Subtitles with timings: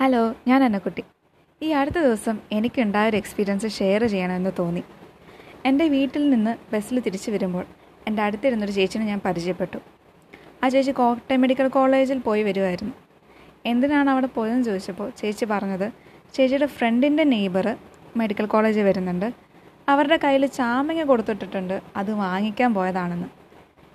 [0.00, 1.02] Hello ഞാൻ അന്നക്കുട്ടി.
[1.62, 4.82] ഈ അടുത്ത ദിവസം എനിക്കുണ്ടായ ഒരു എക്സ്പീരിയൻസ് ഷെയർ ചെയ്യണമെന്ന് തോന്നി.
[5.68, 7.64] എന്റെ വീട്ടിൽ നിന്ന് ബസ്സിൽ തിരിച്ചു വരുമ്പോൾ
[8.08, 9.78] എന്റെ അടുത്തിരുന്നൊരു ചേച്ചിനെ ഞാൻ പരിചയപ്പെട്ടു.
[10.62, 12.94] ആ ചേച്ചി കോട്ടയം മെഡിക്കൽ കോളേജിൽ പോയി വരുമായിരുന്നു
[13.72, 15.86] എന്തിനാണ് അവിടെ പോയതെന്ന് ചോദിച്ചപ്പോൾ ചേച്ചി പറഞ്ഞത്
[16.34, 17.76] ചേച്ചിയുടെ ഫ്രണ്ടിന്റെ നെയ്ബർ
[18.22, 19.28] മെഡിക്കൽ കോളേജിൽ വരുന്നുണ്ട്.
[19.88, 21.82] അവരുടെ കയ്യിൽ ചാമങ്ങ കൊടുത്തിട്ടിട്ടുണ്ട്.
[21.96, 23.28] അത് വാങ്ങിക്കാൻ പോയതാണെന്ന്.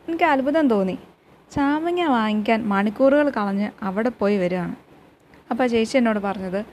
[0.08, 0.98] എനിക്ക് അത്ഭുതം തോന്നി.
[1.56, 4.76] ചാമങ്ങ വാങ്ങിക്കാൻ മണിക്കൂറുകൾ കളഞ്ഞ് അവിടെ പോയി വരികയാണ്
[5.52, 6.66] അപ്പോൾ ചേച്ചി എന്നോട് പറഞ്ഞത്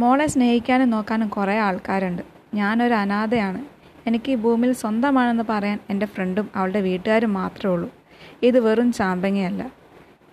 [0.00, 2.22] മോളെ സ്നേഹിക്കാനും നോക്കാനും കുറേ ആൾക്കാരുണ്ട്.
[2.54, 3.60] ഞാനൊരു അനാഥയാണ്.
[4.06, 7.90] എനിക്ക് ഈ ഭൂമിയിൽ സ്വന്തമാണെന്ന് പറയാൻ എന്റെ ഫ്രണ്ടും അവളുടെ വീട്ടുകാരും മാത്രമേ ഉള്ളൂ.
[8.42, 9.72] ഇത് വെറും ചാമ്പങ്ങയല്ല.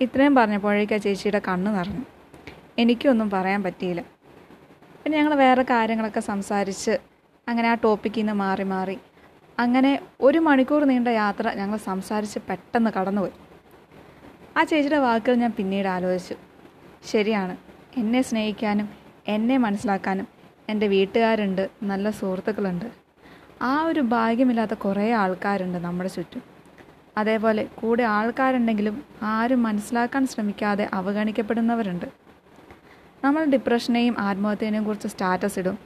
[0.02, 2.04] ഇത്രയും പറഞ്ഞപ്പോഴേക്കാ ചേച്ചിയുടെ കണ്ണ് നിറഞ്ഞു.
[2.80, 4.02] എനിക്കൊന്നും പറയാൻ പറ്റിയില്ല.
[5.04, 6.98] പിന്നെ ഞങ്ങൾ വേറെ കാര്യങ്ങളൊക്കെ സംസാരിച്ച്
[7.50, 8.98] അങ്ങനെ ആ ടോപ്പിക്കിൽ നിന്ന് മാറി മാറി.
[9.60, 13.36] അങ്ങനെ ഒരു മണിക്കൂർ നീണ്ട യാത്ര ഞങ്ങൾ സംസാരിച്ച് പെട്ടെന്ന് കടന്നുപോയി.
[14.58, 16.36] ആ ചേച്ചിയുടെ വാക്കുകൾ ഞാൻ പിന്നീട് ആലോചിച്ചു.
[17.12, 17.73] ശരിയാണ്.
[17.98, 18.90] എന്നെ സ്നേഹിക്കാനും
[19.28, 20.28] എന്നെ മനസ്സിലാക്കാനും
[20.70, 22.86] എന്റെ വീട്ടുകാരുണ്ട് നല്ല സുഹൃത്തുക്കളുണ്ട്.
[23.62, 26.42] ആ ഒരു ഭാഗ്യമില്ലാത്ത കുറേ ആൾക്കാരുണ്ട് നമ്മുടെ ചുറ്റും.
[27.18, 32.06] അതേപോലെ കൂടെ ആൾക്കാരുണ്ടെങ്കിലും ആരും മനസ്സിലാക്കാൻ ശ്രമിക്കാതെ അവഗണിക്കപ്പെടുന്നവരുണ്ട്.
[33.24, 35.78] നമ്മൾ ഡിപ്രഷനെയും ആത്മഹത്യനെയും കുറിച്ച് സ്റ്റാറ്റസ് ഇടും.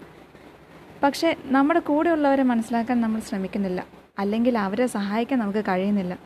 [1.03, 3.85] പക്ഷേ നമ്മുടെ കൂടെയുള്ളവരെ മനസ്സിലാക്കാൻ നമ്മൾ ശ്രമിക്കുന്നില്ല.
[4.19, 6.17] അല്ലെങ്കിൽ അവരെ സഹായിക്കാൻ നമുക്ക് കഴിയുന്നില്ല.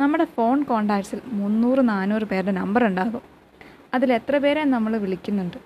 [0.00, 3.39] നമ്മുടെ ഫോൺ കോണ്ടാക്ട്സിൽ മുന്നൂറ് നാനൂറ് പേരുടെ നമ്പർ ഉണ്ടാകും.
[3.94, 5.56] അതിൽ എത്ര പേരെ നമ്മൾ വിളിക്കുന്നുണ്ട്?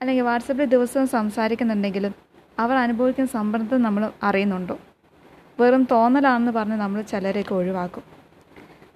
[0.00, 2.14] അല്ലെങ്കിൽ വാട്സപ്പിൽ ദിവസവും സംസാരിക്കുന്നുണ്ടെങ്കിലും
[2.58, 4.78] അവർ അനുഭവിക്കുന്ന സമ്മർദ്ദം നമ്മൾ അറിയുന്നുണ്ടോ?
[5.60, 8.02] വെറും തോന്നലാണെന്ന് പറഞ്ഞ് നമ്മൾ ചിലരെയൊക്കെ ഒഴിവാക്കും.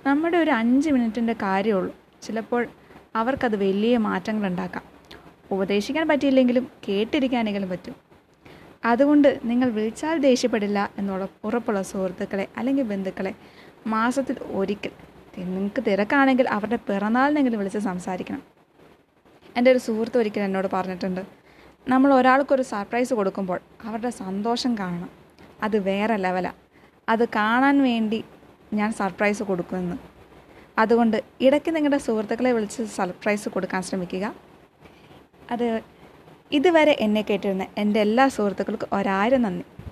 [0.06, 1.96] നമ്മുടെ ഒരു അഞ്ച് മിനിറ്റിന്റെ കാര്യമുള്ളൂ.
[2.22, 2.66] ചിലപ്പോൾ
[3.16, 4.82] അവർക്കത് വലിയ മാറ്റങ്ങൾ ഉണ്ടാക്കാം
[5.50, 7.94] ഉപദേശിക്കാൻ പറ്റിയില്ലെങ്കിലും കേട്ടിരിക്കാനെങ്കിലും പറ്റും.
[8.84, 13.34] അതുകൊണ്ട് നിങ്ങൾ വിളിച്ചാൽ ദേഷ്യപ്പെടില്ല എന്നുള്ള ഉറപ്പുള്ള സുഹൃത്തുക്കളെ അല്ലെങ്കിൽ ബന്ധുക്കളെ
[13.86, 14.90] മാസത്തിൽ ഒരിക്കൽ
[15.38, 18.42] നിങ്ങൾക്ക് തിരക്കാണെങ്കിൽ അവരുടെ പിറന്നാളിനെങ്കിലും വിളിച്ച് സംസാരിക്കണം.
[19.56, 21.22] എന്റെ ഒരു സുഹൃത്ത് ഒരിക്കൽ എന്നോട് പറഞ്ഞിട്ടുണ്ട്
[21.88, 25.10] നമ്മൾ ഒരാൾക്കൊരു സർപ്രൈസ് കൊടുക്കുമ്പോൾ അവരുടെ സന്തോഷം കാണണം.
[25.62, 26.58] അത് വേറെ ലെവലാണ്
[27.08, 28.24] അത് കാണാൻ വേണ്ടി
[28.74, 29.96] ഞാൻ സർപ്രൈസ് കൊടുക്കുമെന്ന്.
[30.78, 34.34] അതുകൊണ്ട് ഇടയ്ക്ക് നിങ്ങളുടെ സുഹൃത്തുക്കളെ വിളിച്ച് സർപ്രൈസ് കൊടുക്കാൻ ശ്രമിക്കുക.
[35.50, 35.80] അത്
[36.52, 39.64] ഇതുവരെ എന്നെ കേട്ടിരുന്ന എന്റെ എല്ലാ സുഹൃത്തുക്കൾക്കും ഒരായിരം നന്ദി.